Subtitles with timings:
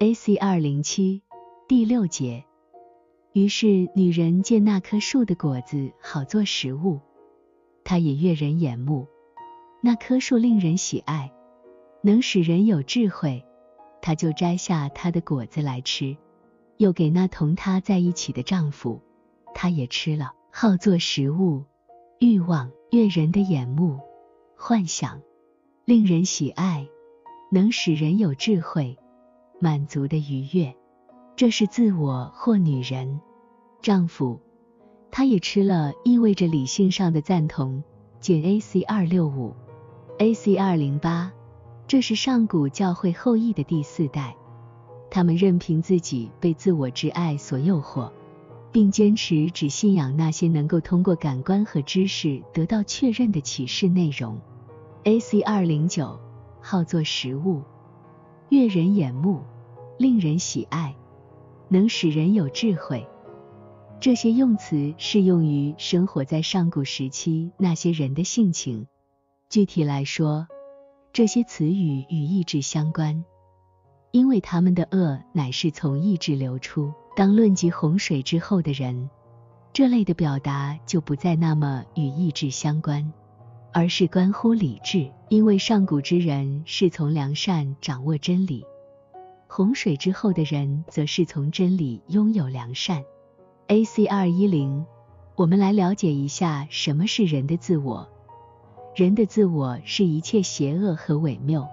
[0.00, 0.36] A.C.
[0.36, 1.22] 二零七
[1.66, 2.44] 第六节。
[3.32, 7.00] 于是女人见那棵树的果子好做食物，
[7.82, 9.08] 它也悦人眼目。
[9.80, 11.32] 那棵树令人喜爱，
[12.00, 13.44] 能使人有智慧，
[14.00, 16.16] 她就摘下它的果子来吃，
[16.76, 19.00] 又给那同她在一起的丈夫，
[19.52, 21.64] 他也吃了，好做食物，
[22.20, 23.98] 欲望悦人的眼目，
[24.56, 25.20] 幻想
[25.84, 26.86] 令人喜爱，
[27.50, 28.96] 能使人有智慧，
[29.60, 30.74] 满足的愉悦。
[31.36, 33.20] 这是自我或女人，
[33.80, 34.40] 丈夫，
[35.10, 37.82] 他也吃了，意味着理性上的赞同。
[38.20, 38.82] 减 A.C.
[38.82, 39.54] 二六五
[40.18, 40.56] ，A.C.
[40.56, 41.32] 二零八，
[41.86, 44.34] 这是上古教会后裔的第四代，
[45.08, 48.10] 他们任凭自己被自我之爱所诱惑，
[48.72, 54.40] 并坚持只信仰那些能够通过感官和知识得到确认的启示内容。
[55.04, 55.40] A.C.
[55.42, 56.18] 二零九，
[56.60, 57.62] 好做食物，
[58.48, 59.42] 悦人眼目，
[59.98, 60.94] 令人喜爱。
[61.70, 63.06] 能使人有智慧，
[64.00, 68.86] 这些用词适用于生活在上古时期那些人的性情。
[69.50, 70.46] 具体来说，
[71.12, 73.22] 这些词语与意志相关，
[74.12, 76.90] 因为他们的恶乃是从意志流出。
[77.14, 79.10] 当论及洪水之后的人，
[79.74, 83.12] 这类的表达就不再那么与意志相关，
[83.74, 88.64] 而是关乎理智，因为上古之人是从良善掌握真理。
[89.50, 93.02] 洪水之后的人，则是从真理拥有良善。
[93.68, 94.06] A.C.
[94.06, 94.84] 二一零，
[95.36, 98.06] 我们来了解一下什么是人的自我。
[98.94, 101.66] 人的自我是一切邪恶和伪谬，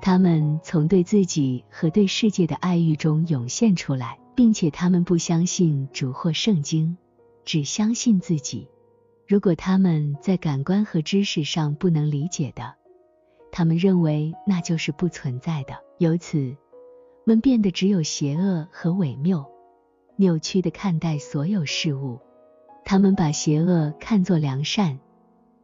[0.00, 6.96] 他们从对自己和对世界的爱欲中涌现出来，并且他们不相信主或圣经，
[7.44, 8.66] 只相信自己。
[9.28, 12.74] 如果他们在感官和知识上不能理解的，
[13.52, 15.74] 他们认为那就是不存在的。
[15.98, 16.56] 由此。
[17.24, 19.44] 们变得只有邪恶和伪谬，
[20.16, 22.18] 扭曲的看待所有事物。
[22.84, 24.98] 他们把邪恶看作良善，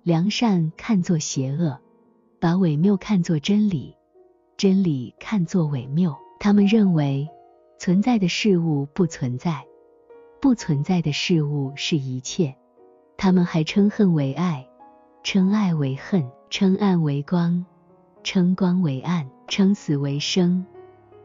[0.03, 1.81] 良善看作邪恶，
[2.39, 3.97] 把伪谬看作真理，
[4.57, 6.15] 真理看作伪谬。
[6.39, 7.29] 他们认为
[7.79, 9.65] 存在的事物不存在，
[10.41, 12.55] 不存在的事物是一切。
[13.17, 14.69] 他们还称恨为爱，
[15.25, 17.65] 称爱为恨，称暗为光，
[18.23, 20.65] 称光为暗，称死为生。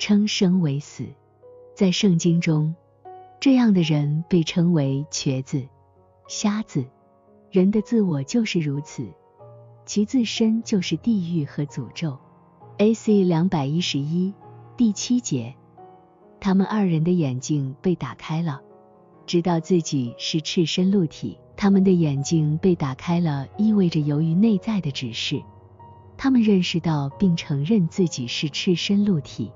[0.01, 1.05] 称生为死，
[1.75, 2.73] 在圣经中，
[3.39, 5.67] 这样的人被称为瘸子、
[6.27, 6.83] 瞎子。
[7.51, 9.05] 人的自我就是如此，
[9.85, 12.17] 其自身就是地狱和诅咒。
[12.79, 13.23] A.C.
[13.23, 14.33] 两百一十一
[14.75, 15.53] 第七节，
[16.39, 18.59] 他们二人的眼睛被打开了，
[19.27, 21.37] 知道自己是赤身露体。
[21.55, 25.43] 他们的眼睛被打开了，意味着由于内在的指示，
[26.17, 29.51] 他们认识到并承认自己是赤身露体。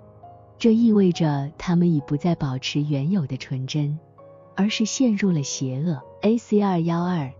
[0.57, 3.99] 这意味着他们已不再保持原有的纯真，
[4.55, 6.01] 而是陷入了邪恶。
[6.21, 6.61] A.C.
[6.61, 7.31] 二幺二，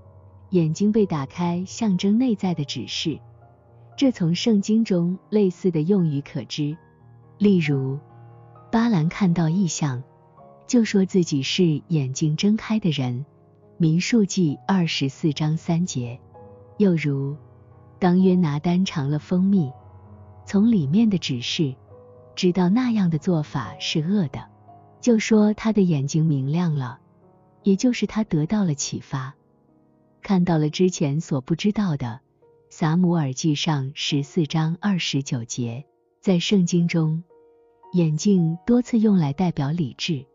[0.50, 3.20] 眼睛被打开，象征内在的指示。
[3.98, 6.78] 这从圣经中类似的用语可知。
[7.38, 7.98] 例如，
[8.70, 10.04] 巴兰看到异象，
[10.68, 13.26] 就说自己是眼睛睁开的人。
[13.78, 16.20] 民数记二十四章三节。
[16.78, 17.38] 又如，
[17.98, 19.72] 当约拿丹尝了蜂蜜，
[20.46, 21.74] 从里面的指示。
[22.36, 24.46] 知道那样的做法是恶的，
[25.00, 27.00] 就说他的眼睛明亮了，
[27.64, 29.34] 也就是他得到了启发，
[30.22, 32.20] 看到了之前所不知道的。
[32.70, 35.86] 撒姆耳记上十四章二十九节，
[36.20, 37.24] 在圣经中，
[37.94, 40.26] 眼睛多次用来代表理智，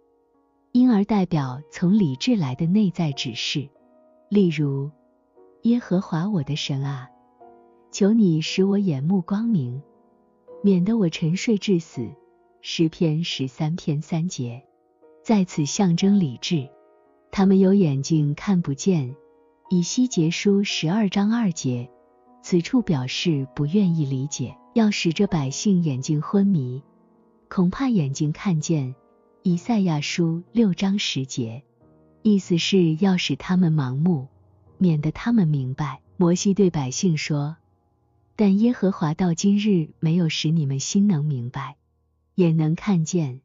[0.73, 3.69] 因而代表从理智来的内在指示。
[4.31, 4.91] 例如，
[5.65, 7.11] 耶和华我的神啊，
[7.91, 9.83] 求你使我眼目光明。
[10.63, 12.09] 免得我沉睡至死。
[12.63, 14.63] 诗篇十三篇三节，
[15.23, 16.69] 在此象征理智。
[17.33, 19.17] 他们有眼睛看不见。
[19.71, 21.89] 以西结书十二章二节，
[22.43, 26.83] 此处表示不愿意理解，要使这百姓眼睛昏迷，
[27.49, 28.95] 恐怕眼睛看见。
[29.43, 31.63] 以赛亚书六章十节，
[32.23, 34.27] 意思是要使他们盲目，
[34.77, 36.01] 免得他们明白。
[36.17, 37.57] 摩西对百姓说。
[38.41, 41.77] 但耶和华到今日没有使你们心能明白，
[42.37, 43.43] 眼能看见，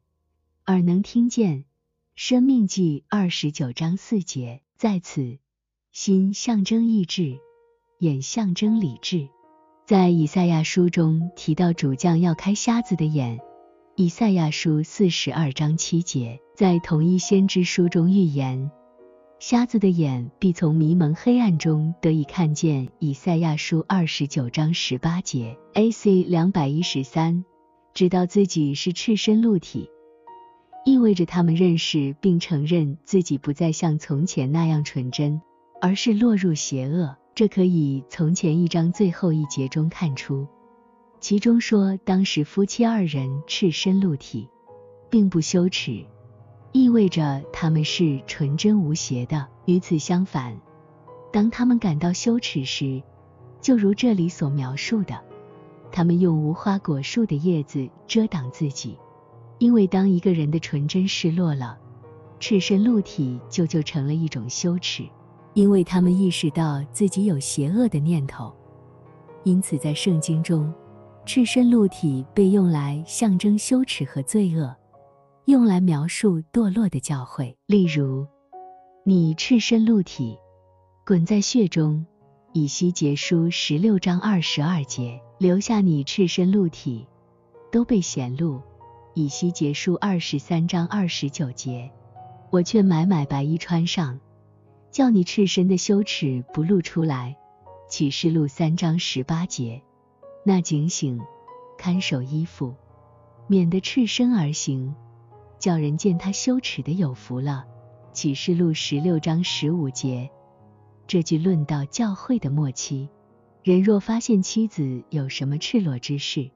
[0.64, 1.66] 耳能听见。
[2.14, 5.36] 生命记二十九章四节，在此，
[5.92, 7.36] 心象征意志，
[7.98, 9.28] 眼象征理智。
[9.84, 13.38] 在以赛亚书中提到主将要开瞎子的眼，
[13.96, 18.70] 以赛亚书四十二章七节，在同一先知书中预言。
[19.38, 22.88] 瞎子的眼必从迷蒙黑暗中得以看见。
[22.98, 25.58] 以赛亚书二十九章十八节。
[25.74, 26.24] A.C.
[26.24, 27.44] 两百一十三，
[27.92, 29.90] 知道自己是赤身露体，
[30.86, 35.42] 意味着他们认识并承认自己不再像从前那样纯真，
[35.82, 37.14] 而是落入邪恶。
[37.34, 40.46] 这可以从前一章最后一节中看出。
[41.20, 44.48] 其中说，当时夫妻二人赤身露体，
[45.10, 46.06] 并不羞耻，
[46.76, 49.46] 意味着他们是纯真无邪的。
[49.64, 50.54] 与此相反，
[51.32, 53.02] 当他们感到羞耻时，
[53.62, 55.18] 就如这里所描述的，
[55.90, 58.98] 他们用无花果树的叶子遮挡自己。
[59.56, 61.78] 因为当一个人的纯真失落了，
[62.38, 65.02] 赤身露体就就成了一种羞耻。
[65.54, 68.52] 因为他们意识到自己有邪恶的念头，
[69.44, 70.70] 因此在圣经中，
[71.24, 74.76] 赤身露体被用来象征羞耻和罪恶，
[75.46, 77.54] 用来描述堕落的教诲。
[77.66, 78.26] 例如，
[79.04, 80.36] 你赤身露体，
[81.06, 82.04] 滚在血中，
[82.52, 87.06] 以西结书十六章二十二节，留下你赤身露体，
[87.70, 88.60] 都被显露。
[89.14, 91.92] 以西结书二十三章二十九节，
[92.50, 94.18] 我却买买白衣穿上，
[94.90, 97.36] 叫你赤身的羞耻不露出来。
[97.88, 99.80] 启示录三章十八节，
[100.44, 101.20] 那警醒，
[101.78, 102.74] 看守衣服，
[103.46, 104.92] 免得赤身而行，
[105.58, 107.64] 叫人见他羞耻的有福了。
[108.12, 110.30] 启示录十六章十五节，
[111.06, 113.10] 这句论到教会的末期，
[113.62, 116.50] 人若发现妻子有什么赤裸之事，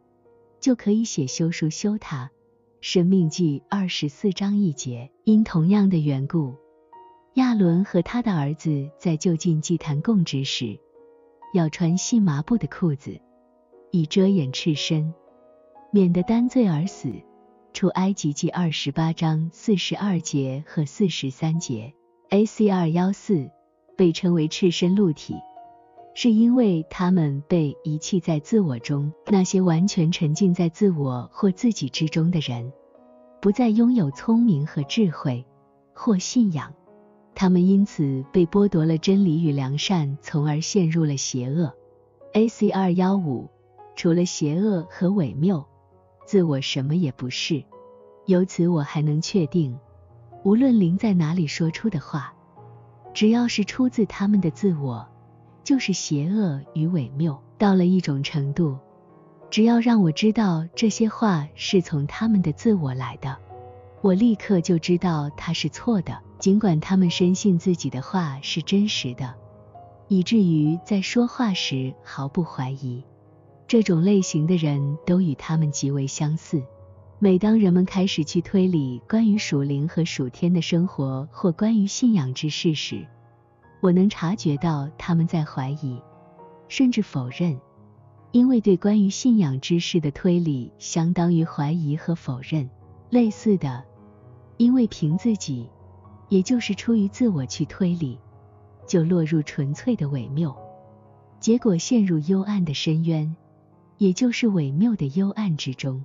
[0.58, 2.30] 就可以写休书休他。
[2.80, 6.54] 生命记二十四章一节，因同样的缘故，
[7.34, 10.80] 亚伦和他的儿子在就近祭坛供职时，
[11.52, 13.20] 要穿细麻布的裤子，
[13.90, 15.12] 以遮掩赤身，
[15.92, 17.12] 免得担罪而死。
[17.72, 21.92] 出埃及记二十八章四十二节和四十三节。
[22.30, 22.68] A.C.
[22.70, 23.50] 二幺四
[23.96, 25.34] 被称为赤身露体。
[26.12, 32.72] 是因为他们被遗弃在自我中，那些完全沉浸在自我或自己之中的人，
[33.40, 35.46] 不再拥有聪明和智慧
[35.94, 36.74] 或信仰，
[37.34, 41.72] 他们因此被剥夺了真理与良善，从而陷入了邪恶。
[42.32, 42.70] A.C.
[42.70, 43.48] 二幺五，
[43.94, 45.64] 除了邪恶和伪谬，
[46.30, 47.64] 自我什么也不是。
[48.26, 49.76] 由此我还能确定，
[50.44, 52.32] 无论灵在哪里说出的话，
[53.12, 55.04] 只要是出自他们的自我。
[55.64, 58.78] 就是邪恶与伪谬到了一种程度，
[59.50, 63.36] 只要让我知道这些话是从他们的自我来的，
[64.00, 69.34] 我立刻就知道它是错的，尽管他们深信自己的话是真实的，
[70.06, 73.02] 以至于在说话时毫不怀疑。
[73.70, 76.60] 这种类型的人都与他们极为相似。
[77.20, 83.06] 每当人们开始去推理关于属灵和属天的生活或关于信仰之事时，
[83.80, 86.02] 我能察觉到他们在怀疑，
[86.66, 87.60] 甚至否认，
[88.32, 92.68] 因为对关于信仰之事的推理相当于怀疑和否认。
[93.08, 93.84] 类似的，
[94.56, 95.70] 因为凭自己，
[96.28, 98.18] 也就是出于自我去推理，
[98.84, 100.52] 就落入纯粹的伪谬，
[101.38, 103.36] 结果陷入幽暗的深渊，
[104.00, 106.02] 也就是伪谬的幽暗之中。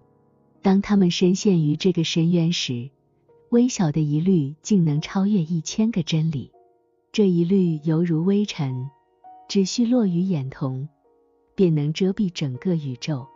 [0.61, 2.89] 当他们深陷于这个深渊时，
[3.51, 6.51] 微小的疑虑竟能超越一千个真理。
[7.13, 8.89] 这一律犹如微尘，
[9.47, 10.89] 只需落于眼瞳，
[11.55, 13.27] 便能遮蔽整个宇宙，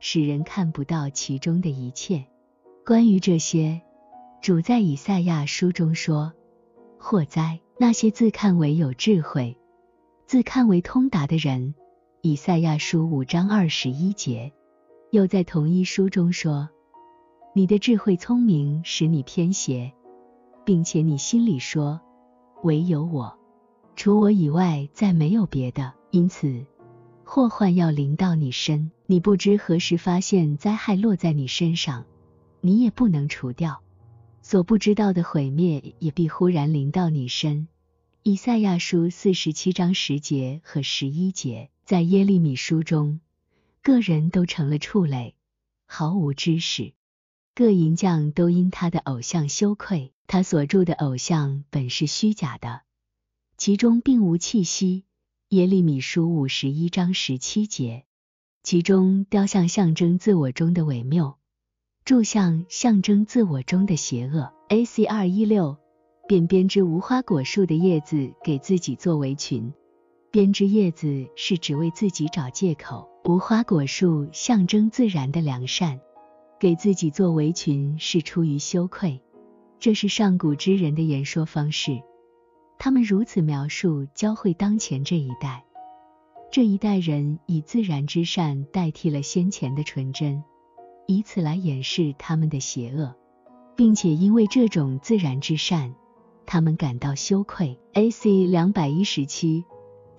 [0.00, 2.26] 使人看不到其中的一切。
[2.84, 3.82] 关于这些，
[4.40, 6.32] 主在以赛亚书中说
[6.98, 9.56] ：“祸哉，那些自看为有智慧、
[10.26, 11.76] 自看为通达的人。”
[12.24, 14.52] 以赛亚书五章二十一节。
[15.10, 16.68] 又在同一书中说
[17.52, 19.92] ：“你的智慧聪明使你偏邪，
[20.64, 22.00] 并且你心里说。”
[22.62, 23.36] 唯有我，
[23.96, 25.94] 除我以外再没有别的。
[26.12, 26.64] 因此，
[27.24, 32.06] 祸患要临到你身，你不知何时发现灾害落在你身上，
[32.60, 33.82] 你也不能除掉。
[34.42, 37.66] 所不知道的毁灭也必忽然临到你身。
[38.22, 43.20] 以赛亚书四十七章十节和十一节，在耶利米书中，
[43.82, 45.34] 个人都成了畜类，
[45.86, 46.92] 毫无知识。
[47.54, 50.12] 各银匠都因他的偶像羞愧。
[50.26, 52.82] 他所铸的偶像本是虚假的，
[53.58, 55.04] 其中并无气息。
[55.48, 58.04] 耶利米书五十一章十七节，
[58.62, 61.36] 其中雕像象征自我中的伪谬，
[62.06, 64.54] 铸像象征自我中的邪恶。
[64.70, 65.04] A.C.
[65.04, 65.76] 二一六，
[66.26, 69.74] 便编织无花果树的叶子给自己做围裙，
[70.32, 73.06] 编织叶子是只为自己找借口。
[73.24, 76.00] 无花果树象征自然的良善，
[76.58, 79.20] 给自己做围裙是出于羞愧。
[79.78, 82.00] 这是上古之人的言说方式，
[82.78, 85.66] 他们如此描述教会当前这一代。
[86.50, 90.42] 这一代人以自然之善代替了先前的纯真，
[91.06, 93.14] 以此来掩饰他们的邪恶，
[93.76, 95.94] 并且因为这种自然之善，
[96.46, 97.78] 他们感到羞愧。
[97.92, 98.46] A.C.
[98.46, 99.64] 两百一十七，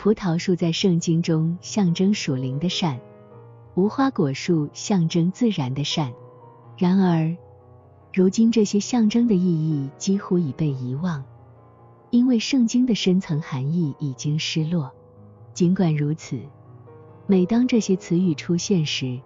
[0.03, 2.99] 葡萄树在圣经中象征属灵的善，
[3.73, 6.11] 无花果树象征自然的善。
[6.77, 7.33] 然而，
[8.13, 11.23] 如今这些象征的意义几乎已被遗忘，
[12.09, 14.91] 因为圣经的深层含义已经失落。
[15.53, 16.37] 尽管如此，
[17.25, 19.17] 每当这些词语出现时，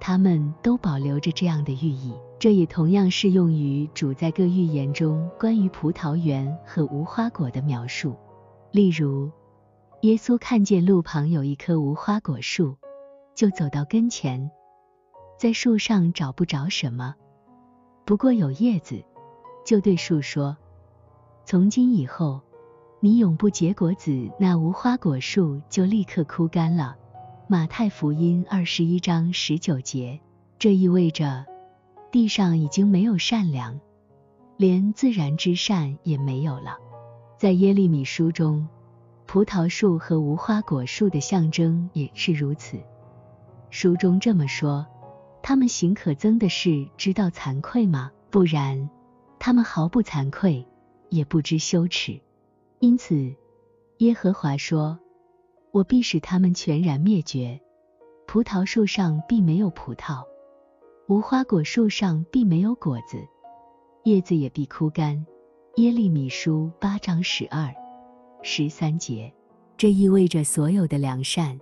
[0.00, 2.12] 它们都保留着这样的寓意。
[2.40, 8.16] 这也同样适用于主在各预言中关于葡萄园和无花果的描述。
[8.72, 9.30] 例如，
[10.02, 12.76] 耶稣看见路旁有一棵无花果树，
[13.34, 14.48] 就走到跟前，
[15.36, 17.16] 在树上找不着什么，
[18.04, 19.04] 不过有叶子，
[19.66, 20.56] 就对树说
[21.44, 22.40] ：“从今以后，
[23.00, 26.96] 你永不结果子。”那无花果树就立刻枯干了。
[27.48, 30.20] 马太福音二十一章十九节，
[30.60, 31.44] 这意味着。
[32.12, 33.80] 地上已经没有善良，
[34.56, 36.78] 连自然之善也没有了。
[37.36, 38.66] 在耶利米书中，
[39.28, 42.78] 葡萄树和无花果树的象征也是如此。
[43.68, 44.86] 书中这么说：
[45.42, 48.10] 他们行可憎的事，知道惭愧吗？
[48.30, 48.88] 不然，
[49.38, 50.66] 他们毫不惭愧，
[51.10, 52.18] 也不知羞耻。
[52.78, 53.34] 因此，
[53.98, 54.98] 耶和华说：
[55.72, 57.60] 我必使他们全然灭绝。
[58.26, 60.24] 葡萄树上必没有葡萄。
[61.06, 63.18] 无花果树上并没有果子，
[64.04, 65.26] 叶子也必枯干。
[65.76, 67.74] 耶利米书八章十二、
[68.42, 69.32] 十三节，
[69.76, 71.58] 这意味着所有的良善，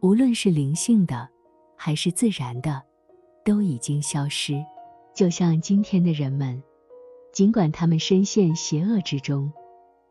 [0.00, 1.28] 无论是灵性的
[1.76, 2.82] 还是自然的，
[3.44, 4.64] 都已经消失。
[5.14, 6.62] 就像今天的人们，
[7.32, 9.52] 尽管他们深陷邪恶之中，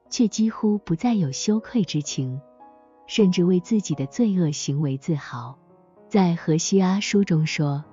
[0.09, 2.39] 却几乎不再有羞愧之情，
[3.07, 5.57] 甚至为自己的罪恶行为自豪。
[6.09, 7.83] 在何西阿书中说。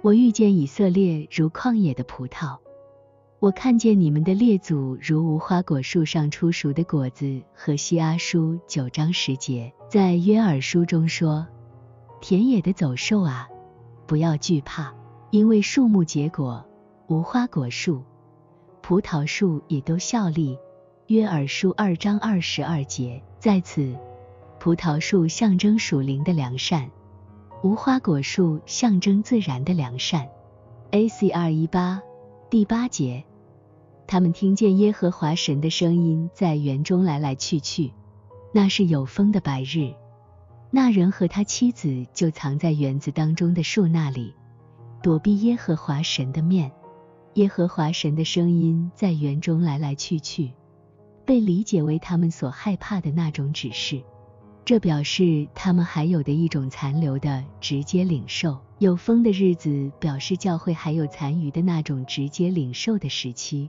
[0.00, 2.56] 我遇见以色列如旷野的葡萄，
[3.40, 7.40] 我看见你们的列祖如无花果树上出熟的果子。
[7.54, 11.46] 和西阿书九章十节，在约珥书中说
[12.20, 13.48] ：“田野的走兽啊，
[14.08, 14.92] 不要惧怕，
[15.30, 16.66] 因为树木结果，
[17.06, 18.02] 无花果树、
[18.82, 20.58] 葡萄树也都效力。”
[21.06, 23.96] 约珥书二章二十二节，在此，
[24.58, 26.90] 葡萄树象征属灵的良善。
[27.62, 30.28] 无花果树象征自然的良善。
[30.90, 31.30] A.C.
[31.30, 32.02] 二一八
[32.50, 33.24] 第八节，
[34.08, 37.92] 他们听见耶和华神的声音在园中来来去去。
[38.54, 39.92] 那是有风的白日，
[40.70, 44.34] 那人和他妻子就藏在园子当中的树那里，
[45.02, 46.72] 躲避耶和华神的面。
[47.34, 50.52] 耶和华神的声音在园中来来去去，
[51.26, 54.02] 被理解为他们所害怕的那种指示。
[54.64, 58.56] 这表示他们还有的一种残留的直接领受。
[58.78, 63.68] 有风的日子表示教会还有残余的那种直接领受的时期。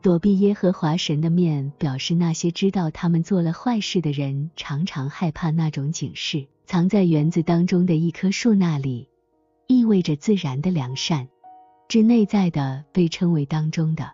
[0.00, 6.46] 躲避耶和华神的面，表示那些知道他们做了坏事的人常常害怕那种警示。
[6.66, 9.08] 藏在园子当中的一棵树那里，
[9.66, 11.28] 意味着自然的良善，
[11.88, 14.12] 之内在的被称为当中的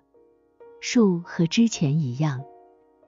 [0.81, 2.45] 树，和之前一样，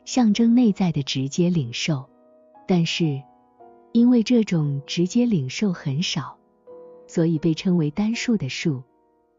[0.04, 2.10] 象征内在的直接领受。
[2.66, 3.22] 但是，
[3.92, 6.36] 因为这种直接领受很少，
[7.06, 8.82] 所以被称为单数的数，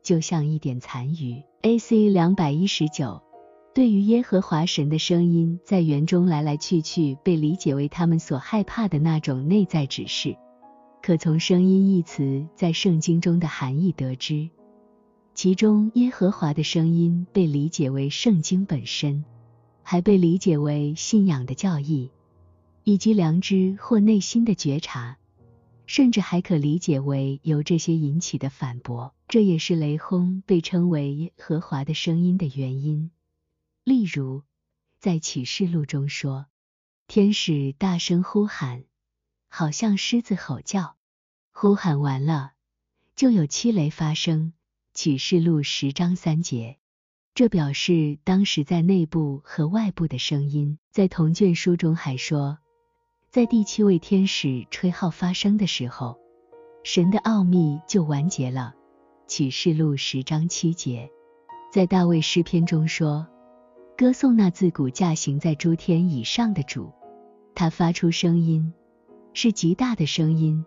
[0.02, 1.44] 就像一点残余。
[1.64, 2.10] A.C.
[2.10, 3.22] 两百一十九，
[3.78, 10.36] 对于耶和华神的声音在园中来来去去，被理解为他们所害怕的那种内在指示。
[11.00, 14.50] 可从声音一词在圣经中的含义得知，
[15.36, 19.24] 其中耶和华的声音被理解为圣经本身，
[19.84, 22.10] 还被理解为信仰的教义。
[22.84, 25.18] 以及良知或内心的觉察，
[25.86, 29.14] 甚至还可理解为由这些引起的反驳。
[29.28, 33.12] 这也是雷轰被称为耶和华的声音的原因。
[33.88, 34.44] 例如，
[35.00, 36.48] 在启示录中说，
[37.08, 38.84] 天使大声呼喊，
[39.48, 40.98] 好像狮子吼叫。
[41.54, 42.52] 呼喊完了，
[43.16, 44.52] 就有七雷发生。
[44.94, 46.80] 启示录十章三节，
[47.34, 50.78] 这表示当时在内部和外部的声音。
[50.92, 52.58] 在同卷书中还说。
[53.30, 56.20] 在第七位天使吹号发声的时候，
[56.84, 58.76] 神的奥秘就完结了。
[59.28, 61.10] 启示录十章七节，
[61.72, 63.26] 在大卫诗篇中说，
[63.98, 66.92] 歌颂那自古驾行在诸天以上的主，
[67.56, 68.72] 他发出声音，
[69.34, 70.64] 是极大的声音。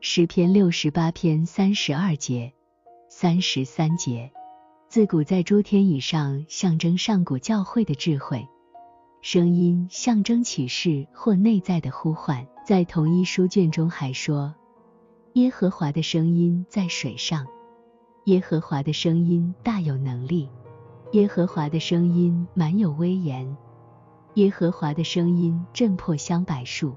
[0.00, 2.52] 诗篇六十八篇三十二节、
[3.08, 4.32] 三十三节，
[4.88, 8.48] 自古在诸天以上，象征上古教会的智慧。
[9.20, 14.52] 声音象征启示或内在的呼唤，在同一书卷中还说，
[15.34, 17.46] 耶和华的声音在水上，
[18.24, 20.48] 耶和华的声音大有能力。
[21.12, 23.54] 耶和华的声音满有威严，
[24.34, 26.94] 耶和华的声音震破香柏树，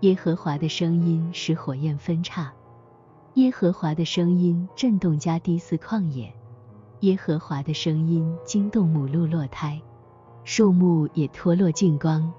[0.00, 2.50] 耶和华的声音使火焰分叉，
[3.34, 6.32] 耶和华的声音震动加低斯旷野，
[7.00, 9.78] 耶和华的声音惊动母鹿落胎，
[10.44, 12.32] 树木也脱落净光。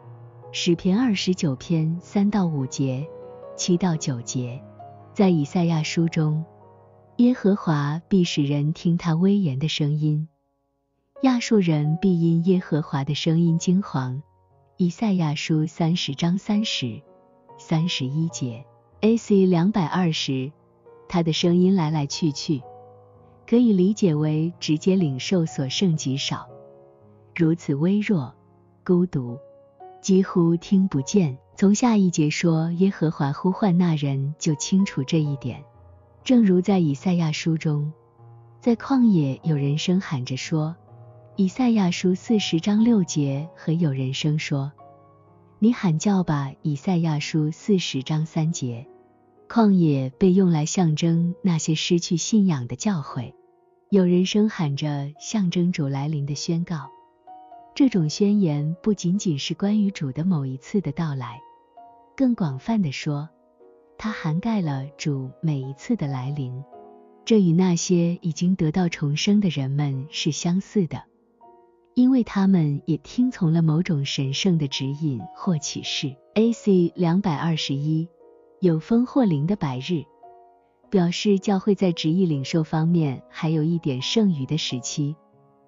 [0.52, 3.08] 诗篇二十九篇三到五节，
[3.56, 4.60] 七到九节，
[5.14, 6.44] 在以赛亚书中，
[7.18, 10.28] 耶和华必使人听他威严的声音，
[11.24, 14.24] 亚述人必因耶和华的声音惊惶。
[14.78, 17.00] 以赛亚书三十章三十、
[17.60, 18.66] 三十一节。
[19.02, 19.46] A.C.
[19.46, 20.52] 两百二十，
[21.08, 22.64] 他的声音来来去去，
[23.48, 26.48] 可以理解为直接领受所剩极少，
[27.36, 28.34] 如此微弱、
[28.84, 29.38] 孤独。
[30.02, 31.38] 几乎听不见。
[31.56, 35.64] 从下一节说耶和华呼唤那人，就清楚这一点。
[36.24, 37.94] 正如在以赛亚书中，
[38.60, 40.76] 在旷野有人声喊着说，
[41.38, 44.74] 以赛亚书四十章六节和有人声说，
[45.60, 46.52] 你喊叫吧。
[46.62, 48.86] 以赛亚书四十章三节，
[49.48, 53.34] 旷野被用来象征那些失去信仰的教诲。
[53.90, 56.90] 有人声喊着，象征主来临的宣告。
[57.74, 61.40] 这种宣言不仅仅是关于主的某一次的到来，
[62.16, 63.30] 更广泛的说，
[63.98, 66.62] 它涵盖了主每一次的来临。
[67.24, 71.04] 这与那些已经得到重生的人们是相似的，
[71.94, 76.16] 因为他们也听从了某种神圣的指引或启示。
[76.34, 76.94] A.C.
[76.96, 78.08] 两百二十一，
[78.62, 80.06] 有风或灵的白日，
[80.90, 85.16] 表示教会在旨意领受方面还有一点剩余的时期。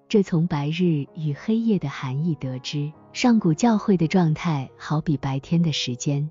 [0.08, 6.30] 这从白日与黑夜的含义得知，上古教会的状态好比白天的时间，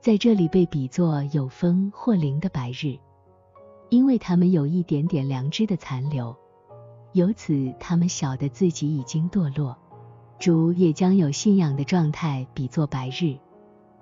[0.00, 2.98] 在这里被比作有风或灵的白日，
[3.90, 6.36] 因为他们有一点点良知的残留，
[7.12, 9.76] 由此他们晓得自己已经堕落。
[10.38, 13.36] 主也将有信仰的状态比作白日，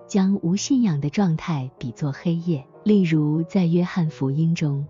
[0.07, 2.67] 将无信仰的状态比作黑夜。
[2.85, 4.87] 例如在约翰福音中，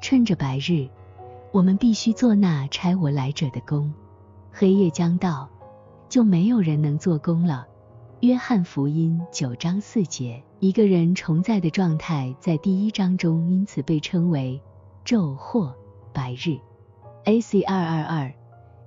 [0.00, 0.88] 趁着白日。
[1.52, 3.92] 我们必须做那差我来者的工。
[4.50, 5.50] 黑夜将到，
[6.08, 7.66] 就没有人能做工了。
[8.20, 10.42] 约翰福音九章四节。
[10.60, 14.62] 一个人重在的状态，在第一章中因此被称为
[15.04, 15.76] 昼或
[16.14, 16.56] 白日。
[17.24, 17.62] A.C.
[17.62, 18.34] 二二二，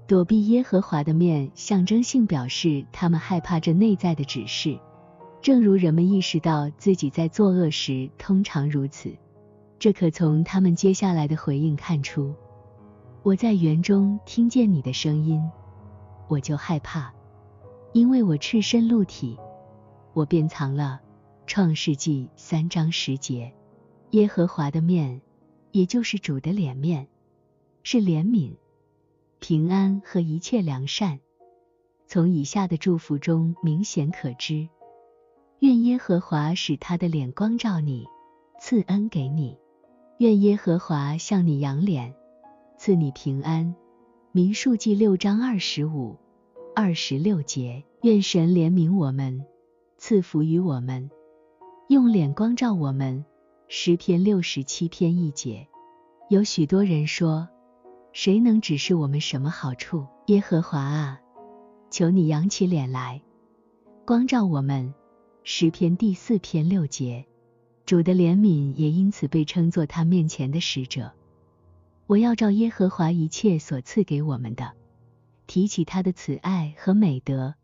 [0.07, 4.77] 躲避耶和华的面，象征性表示他们害怕这内在的指示，
[5.41, 9.15] 正如人们意识到自己在作恶时通常如此。
[9.79, 12.35] 这可从他们接下来的回应看出。
[13.23, 15.41] 我在园中听见你的声音，
[16.27, 17.13] 我就害怕，
[17.93, 19.37] 因为我赤身露体，
[20.13, 20.99] 我便藏了。
[21.47, 23.53] 创世纪三章十节，
[24.11, 25.21] 耶和华的面，
[25.71, 27.07] 也就是主的脸面，
[27.87, 28.55] 是怜悯、
[29.37, 31.19] 平安和一切良善。
[32.07, 34.67] 从以下的祝福中明显可知：
[35.59, 38.07] 愿耶和华使他的脸光照你，
[38.59, 39.55] 赐恩给你；
[40.17, 42.15] 愿耶和华向你扬脸。
[42.75, 43.75] 赐你平安。
[44.31, 46.17] 民数记六章二十五、
[46.75, 49.45] 二十六节，愿神怜悯我们，
[49.99, 51.11] 赐福于我们，
[51.89, 53.23] 用脸光照我们。
[53.67, 55.67] 诗篇六十七篇一节。
[56.31, 57.47] 有许多人说，
[58.15, 60.07] 谁能指示我们什么好处？
[60.27, 61.19] 耶和华啊，
[61.91, 63.21] 求你扬起脸来，
[64.05, 64.93] 光照我们。
[65.43, 67.25] 诗篇第四篇六节。
[67.85, 71.11] 主的怜悯也因此被称作他面前的使者。
[72.07, 74.71] 我要照耶和华一切所赐给我们的，
[75.45, 77.55] 提起他的慈爱和美德，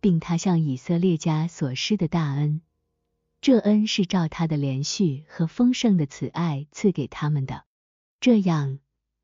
[0.00, 2.62] 并他向以色列家所施的大恩。
[3.42, 7.64] 这恩是照他的连续和丰盛的慈爱赐给他们的，
[8.18, 8.78] 这样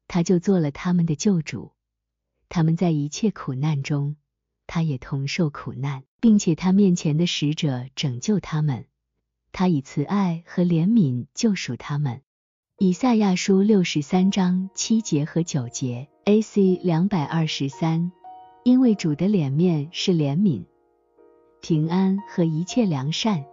[0.09, 1.73] 他就做了他们的救主。
[2.49, 4.17] 他们在一切苦难中，
[4.67, 8.87] 他也同受苦难，并且他面前的使者拯救他们。
[9.53, 12.23] 他以慈爱和怜悯救赎他们。
[12.79, 16.79] 以赛亚书六十三章七节和九节，A.C.
[16.83, 18.13] 两百二十三，
[18.65, 20.67] 因为主的脸面是怜悯、
[21.63, 23.47] 平安和一切良善，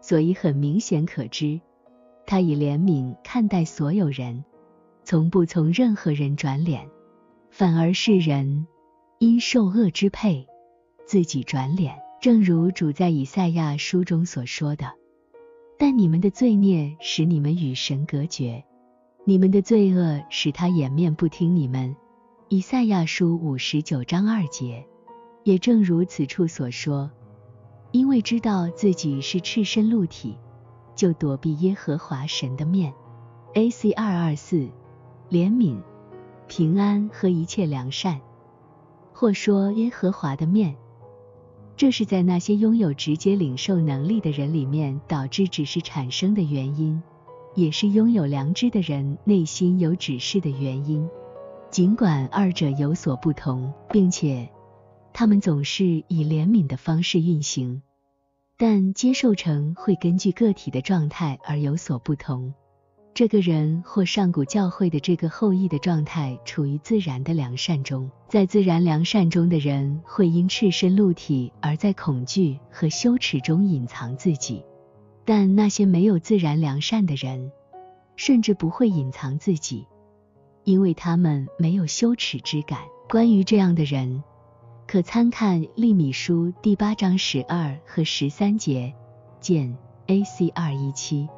[0.00, 1.60] 所以很明显可知，
[2.26, 4.44] 他以怜悯看待所有人，
[5.04, 6.88] 从不从任何人转脸，
[7.50, 8.66] 反而是人
[9.18, 10.46] 因受恶支配，
[11.04, 14.90] 自己转脸，正如主在以赛亚书中所说的。
[15.78, 18.64] 但你们的罪孽使你们与神隔绝，
[19.24, 21.94] 你们的罪恶使他掩面不听你们。
[22.48, 24.86] 以赛亚书五十九章二节，
[25.42, 27.10] 也正如此处所说，
[27.90, 30.38] 因为知道自己是赤身露体，
[30.94, 32.94] 就躲避耶和华神的面。
[33.54, 33.92] A.C.
[33.92, 34.68] 二二四，
[35.30, 35.80] 怜悯、
[36.48, 38.20] 平安和一切良善，
[39.12, 40.76] 或说耶和华的面。
[41.76, 47.02] 这是在那些拥有直接领受能力的人里面导致指示产生的原因，
[47.54, 51.08] 也是拥有良知的人内心有指示的原因。
[51.70, 54.48] 尽管二者有所不同，并且
[55.12, 57.82] 他们总是以怜悯的方式运行，
[58.56, 62.54] 但接受程会根据个体的状态而有所不同。
[63.14, 74.64] 这个人或上古教会的这个后裔的状态处于自然的良善中，在自然良善中的人会因赤身露体而在恐惧和羞耻中隐藏自己，
[75.24, 77.52] 但那些没有自然良善的人，
[78.16, 79.86] 甚至不会隐藏自己，
[80.64, 82.80] 因为他们没有羞耻之感。
[83.08, 84.24] 关于这样的人，
[84.88, 88.92] 可参看利米书第八章十二和十三节，
[89.38, 90.48] 见 A.C.
[90.48, 91.28] 二一七。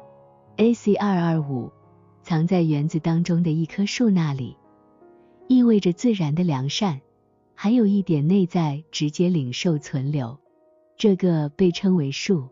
[0.57, 0.95] A.C.
[0.95, 1.71] 二二五，
[2.23, 4.57] 藏在园子当中的一棵树那里，
[5.47, 6.99] 意味着自然的良善，
[7.53, 10.39] 还有一点内在直接领受存留。
[10.97, 12.49] 这个被称为树，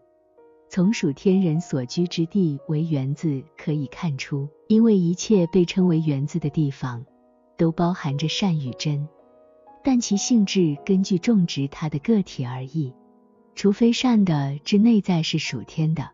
[0.69, 7.03] 从属天人所居之地为园子可以看出，因为一切被称为园子的地方，
[7.57, 9.09] 都包含着善与真，
[9.83, 12.93] 但其性质根据种植它的个体而异，
[13.55, 16.11] 除非善的之内在是属天的。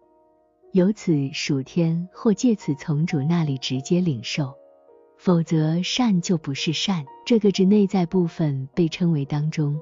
[0.73, 4.53] 由此属天或借此从主那里直接领受，
[5.17, 7.05] 否则善就不是善。
[7.25, 9.77] 这个指内在部分被称为当中，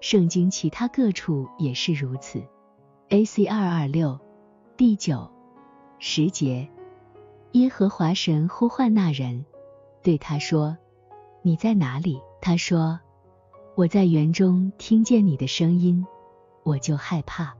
[0.00, 2.42] 圣经其他各处也是如此。
[3.10, 3.46] A.C.
[3.46, 4.18] 二二六
[4.76, 5.30] 第九
[6.00, 6.68] 十节，
[7.52, 9.46] 耶和华神呼唤那人，
[10.02, 10.76] 对他说
[11.42, 12.98] ：“你在哪里？”他说
[13.76, 16.04] ：“我在园中听见你的声音，
[16.64, 17.54] 我就害怕，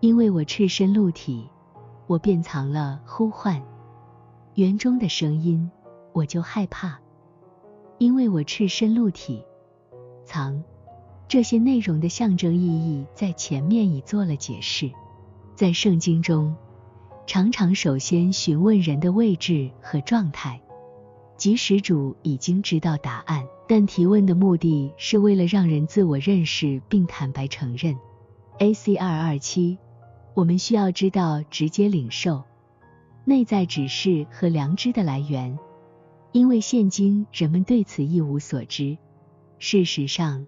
[0.00, 1.48] 因为我赤身露体。”
[2.06, 3.62] 我便藏了呼唤
[4.54, 5.70] 园中的声音，
[6.12, 6.98] 我就害怕，
[7.98, 9.44] 因为我赤身露体。
[10.24, 10.62] 藏
[11.26, 14.90] 这些内容的象征意义在前面已做了解释。
[15.54, 16.54] 在圣经中，
[17.26, 20.60] 常常首先询问人的位置和状态，
[21.36, 27.96] 即使主已经知道答案，但提问的目的是为了让人自我认识并坦白承认。
[28.58, 28.96] A.C.
[28.96, 29.78] 二二七。
[30.34, 32.42] 我们需要知道直接领受
[33.24, 35.58] 内在指示和良知的来源，
[36.32, 38.96] 因为现今人们对此一无所知。
[39.58, 40.46] 事实上，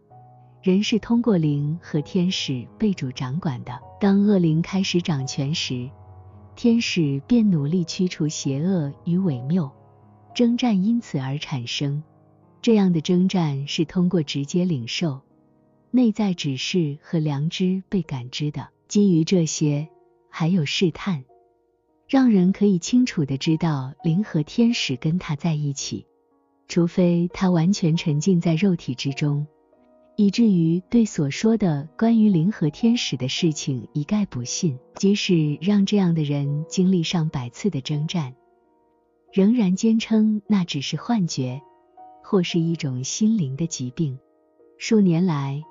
[0.62, 3.78] 人是通过灵和天使被主掌管的。
[4.00, 5.88] 当恶灵开始掌权时，
[6.56, 9.70] 天使便努力驱除邪恶与伪谬，
[10.34, 12.02] 征战因此而产生。
[12.62, 15.20] 这样的征战是通过直接领受
[15.90, 18.68] 内在指示和良知被感知的。
[18.86, 19.88] 基于这些，
[20.28, 21.24] 还有试探，
[22.06, 26.06] 让人可以清楚的知道灵和天使跟他在一起，
[26.68, 29.46] 除非他完全沉浸在肉体之中，
[30.16, 34.78] 以至于对所说的关于灵和天使的事情一概不信。
[34.96, 38.34] 即使让这样的人经历上百次的征战，
[39.32, 41.62] 仍然坚称那只是幻觉，
[42.22, 44.18] 或是一种心灵的疾病。
[44.78, 45.62] 数年来。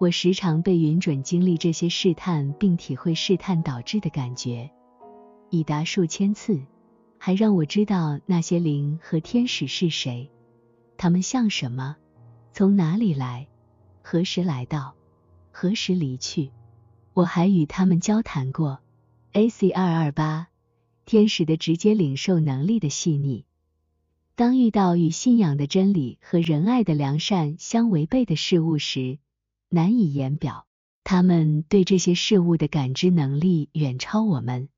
[0.00, 4.70] 我时常被允准经历这些试探，并体会试探导致的感觉，
[5.50, 6.58] 已达数千次。
[7.18, 10.30] 还让我知道那些灵和天使是谁，
[10.96, 11.96] 他们像什么，
[12.54, 13.46] 从哪里来，
[14.00, 14.94] 何时来到，
[15.50, 16.50] 何时离去。
[17.12, 18.80] 我还与他们交谈过。
[19.32, 19.70] A.C.
[19.70, 20.48] 二二八，
[21.04, 23.44] 天使的直接领受能力的细腻。
[24.34, 29.18] 当遇到与信仰的真理和仁爱的良善相违背的事物时，
[29.72, 30.66] 难以言表，
[31.04, 34.68] 他们对这些事物的感知能力远超我们，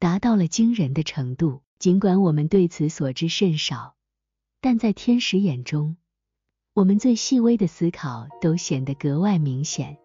[0.00, 1.62] 达到了惊人的程度。
[1.78, 3.94] 尽管我们对此所知甚少，
[4.60, 5.96] 但在天使眼中，
[6.72, 9.98] 我们最细微的思考都显得格外明显。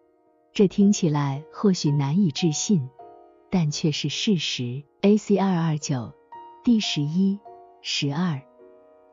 [0.52, 2.88] 这听起来或许难以置信，
[3.50, 4.84] 但却是事实。
[5.00, 5.38] A.C.
[5.38, 6.12] 二二九
[6.62, 7.40] 第十一、
[7.82, 8.42] 十二、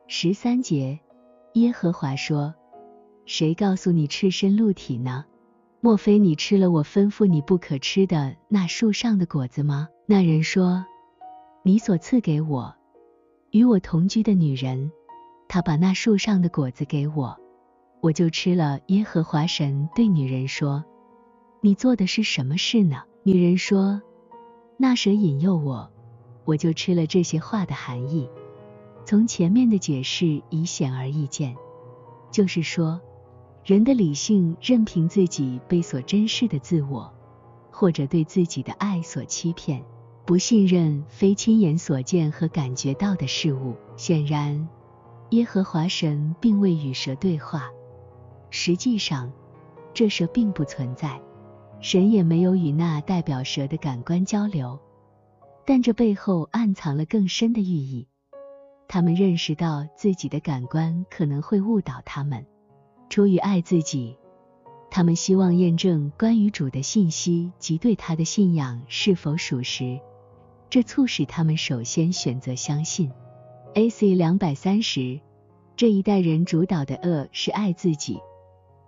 [0.06, 1.00] 十三节，
[1.54, 2.54] 耶和华说。
[3.28, 5.26] 谁告诉你赤身露体呢？
[5.82, 9.86] 莫非你吃了我吩咐你不可吃的那树上的果子吗？
[10.06, 10.86] 那人说
[11.62, 12.74] ：“你所赐给我
[13.50, 14.90] 与我同居的女人，
[15.46, 17.36] 她把那树上的果子给我，
[18.00, 20.82] 我就吃了。”耶和华神对女人说
[21.60, 24.00] ：“你做的是什么事呢？”女人说
[24.78, 25.92] ：“那蛇引诱我，
[26.46, 28.30] 我就吃了。”这些话的含义，
[29.04, 31.54] 从前面的解释已显而易见，
[32.30, 32.98] 就是说。
[33.68, 37.12] 人的理性任凭自己被所珍视的自我，
[37.70, 39.84] 或者对自己的爱所欺骗，
[40.24, 43.76] 不信任非亲眼所见和感觉到的事物。
[43.94, 44.66] 显然，
[45.32, 47.68] 耶和华神并未与蛇对话。
[48.48, 49.30] 实际上，
[49.92, 51.20] 这蛇并不存在，
[51.78, 54.78] 神也没有与那代表蛇的感官交流。
[55.66, 58.08] 但这背后暗藏了更深的寓意。
[58.88, 62.46] 他们认识到自己的感官可能会误导他们，
[63.08, 64.16] 出于爱自己，
[64.90, 69.98] 他们希望验证关于主的信息及对他的信仰是否属实。
[70.70, 73.10] 这促使他们首先选择相信。
[73.74, 74.14] A.C.
[74.14, 75.20] 两百三十，
[75.76, 78.18] 这一代人主导的恶是爱自己，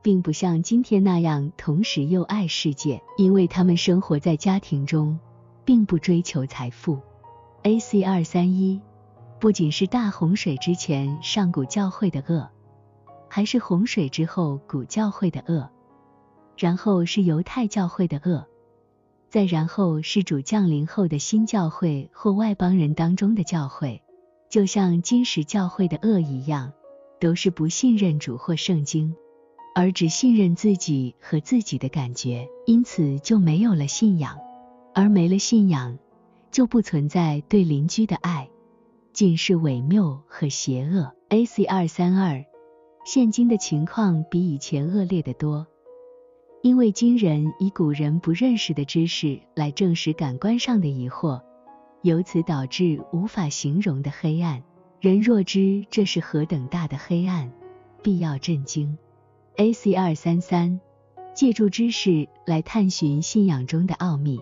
[0.02, 5.18] 并不像今天那样同时又爱世界，因为他们生活在家庭中，
[5.64, 6.98] 并不追求财富。
[7.62, 8.02] A.C.
[8.02, 8.80] 二三一。
[9.38, 12.50] 不仅是大洪水之前上古教会的恶，
[13.32, 15.70] 还是洪水之后古教会的恶，
[16.58, 18.44] 然后是犹太教会的恶，
[19.28, 24.02] 再然后是主降临后的新教会或外邦人当中的教会，
[24.48, 26.72] 就像今时教会的恶一样，
[27.20, 29.14] 都是不信任主或圣经，
[29.76, 34.38] 而只信任自己和自己的感觉，因此就没有了信仰，
[34.92, 35.96] 而没了信仰，
[36.50, 38.50] 就不存在对邻居的爱。
[39.12, 41.12] 尽是伪谬和邪恶。
[41.30, 41.64] A.C.
[41.64, 42.44] 二三二，
[43.12, 45.66] 现今的情况比以前恶劣的多，
[46.62, 51.42] 因为今人以古人不认识的知识来证实感官上的疑惑，
[52.02, 54.62] 由此导致无法形容的黑暗。
[55.00, 57.50] 人若知这是何等大的黑暗，
[58.00, 58.96] 必要震惊。
[59.56, 59.92] A.C.
[59.92, 60.80] 二三三，
[61.34, 64.40] 借助知识来探寻信仰中的奥秘。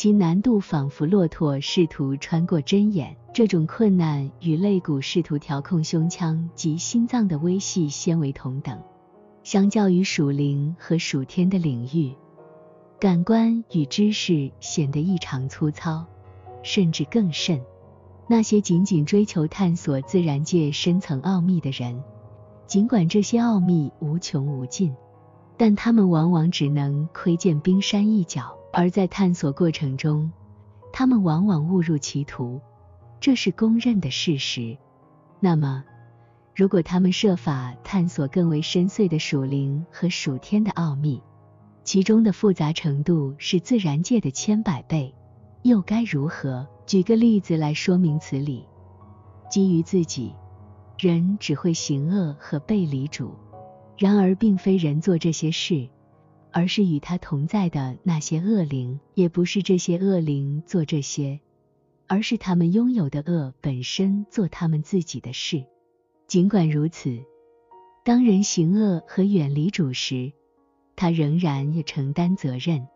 [0.00, 8.78] 其难度仿佛骆驼试图穿过针眼，这种困难与肋骨试图调控胸腔及心脏的微细纤维同等。
[9.42, 12.14] 相较于属灵和属天的领域，
[12.98, 16.06] 感官与知识显得异常粗糙，
[16.62, 17.60] 甚至更甚。
[18.26, 22.02] 那些仅仅追求探索自然界深层奥秘的人，
[22.66, 24.94] 尽管这些奥秘无穷无尽，
[25.58, 28.56] 但他们往往只能窥见冰山一角。
[28.72, 30.30] 而在探索过程中，
[30.92, 32.60] 他们往往误入歧途，
[33.20, 34.76] 这是公认的事实。
[35.40, 35.84] 那么，
[36.54, 41.22] 如果他们设法探索更为深邃的属灵和属天的奥秘，
[41.82, 45.14] 其中的复杂程度是自然界的千百倍，
[45.62, 46.66] 又该如何？
[46.86, 48.66] 举个例子来说明此理：
[49.48, 50.34] 基于自己，
[50.98, 53.28] 人只会行恶和背离主；
[53.96, 55.88] 然而，并非人做这些事。
[56.52, 61.40] 而是与他同在的那些恶灵，也不是这些恶灵做这些，
[62.06, 65.64] 而是他们拥有的恶本身做他们自己的事。
[66.26, 67.18] 尽管如此，
[68.04, 70.32] 当人行恶和远离主时，
[70.96, 72.86] 他仍然也承担责任，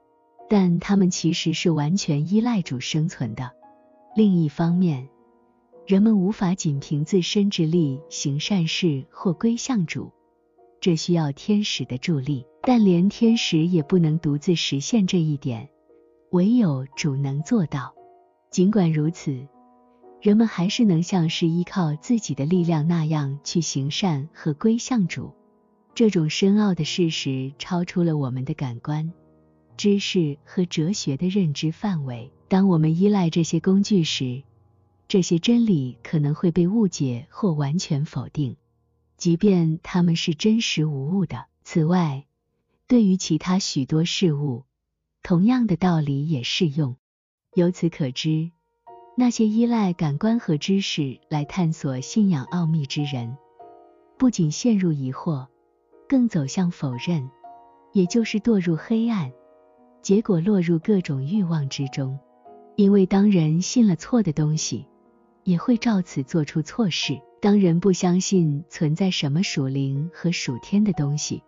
[0.48, 3.52] 但他们其实是完全依赖主生存的。
[4.14, 5.08] 另一方面，
[5.86, 10.12] 人们无法仅凭自身之力行善事或归向主。
[10.84, 15.70] 这需要天使的助力，但连天使也不能独自实现这一点，
[16.30, 17.94] 唯有主能做到。
[18.50, 19.48] 尽管如此，
[20.20, 25.32] 人们还是能像是依靠自己的力量那样去行善和归向主。
[25.94, 29.10] 这种深奥的事实超出了我们的感官、
[29.78, 32.30] 知识和哲学的认知范围。
[32.46, 34.42] 当我们依赖这些工具时，
[35.08, 38.54] 这些真理可能会被误解或完全否定。
[39.24, 41.46] 即便他们是真实无误的。
[41.62, 42.26] 此外，
[42.86, 44.64] 对于其他许多事物，
[45.22, 46.96] 同样的道理也适用。
[47.54, 48.50] 由此可知，
[49.16, 53.38] 那些依赖感官和知识来探索信仰奥秘之人，
[54.18, 55.46] 不仅陷入疑惑，
[56.06, 57.30] 更走向否认，
[57.94, 59.32] 也就是堕入黑暗，
[60.02, 62.18] 结果落入各种欲望之中。
[62.76, 64.86] 因为当人信了错的东西，
[65.44, 67.18] 也会照此做出错事。
[67.44, 71.42] 当人不相信存在什么属灵和属天的东西，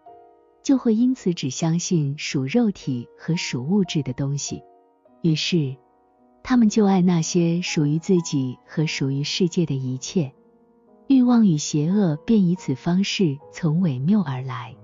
[0.63, 4.63] 就会因此只相信属肉体和属物质的东西。
[5.23, 5.75] 于是，
[6.43, 10.35] 他们就爱那些属于自己和属于世界的一切，
[11.09, 14.77] 欲望与邪恶便以此方式从伪谬而来。